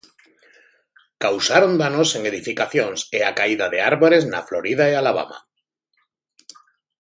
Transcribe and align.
Causaron 1.23 1.73
danos 1.83 2.09
en 2.17 2.21
edificacións 2.31 2.99
e 3.17 3.19
a 3.29 3.31
caída 3.39 3.67
de 3.73 3.79
árbores 3.91 4.23
na 4.31 4.41
Florida 4.47 4.83
e 4.91 4.93
Alabama. 4.95 5.37